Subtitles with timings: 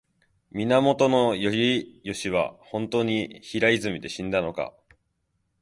[0.49, 0.81] 源
[1.35, 4.73] 義経は本当に平泉で死んだのか